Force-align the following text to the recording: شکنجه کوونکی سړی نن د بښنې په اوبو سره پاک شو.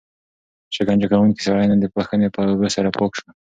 شکنجه 0.75 1.07
کوونکی 1.11 1.41
سړی 1.47 1.65
نن 1.69 1.79
د 1.81 1.85
بښنې 1.95 2.27
په 2.35 2.41
اوبو 2.49 2.67
سره 2.75 2.89
پاک 2.97 3.11
شو. 3.19 3.27